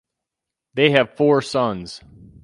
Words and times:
They 0.73 0.89
have 0.89 1.15
four 1.15 1.43
sons. 1.43 2.01